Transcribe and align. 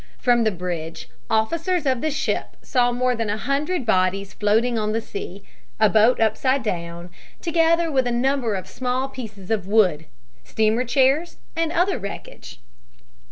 From 0.17 0.45
the 0.45 0.49
bridge, 0.51 1.09
officers 1.29 1.85
of 1.85 2.01
the 2.01 2.09
ship 2.09 2.57
saw 2.63 2.91
more 2.91 3.13
than 3.15 3.29
a 3.29 3.37
hun 3.37 3.65
dred 3.65 3.85
bodies 3.85 4.33
floating 4.33 4.75
on 4.75 4.93
the 4.93 4.99
sea, 4.99 5.43
a 5.79 5.89
boat 5.91 6.19
upside 6.19 6.63
down, 6.63 7.11
together 7.39 7.91
with 7.91 8.07
a 8.07 8.11
number 8.11 8.55
of 8.55 8.67
small 8.67 9.07
pieces 9.07 9.51
of 9.51 9.67
wood, 9.67 10.05
steamer 10.43 10.85
chairs 10.85 11.37
and 11.55 11.71
other 11.71 11.99
wreckage. 11.99 12.59